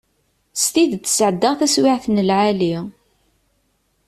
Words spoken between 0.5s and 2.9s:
S tidet sεeddaɣ taswiεt n lεali.